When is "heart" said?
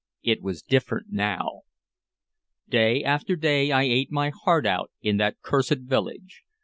4.45-4.65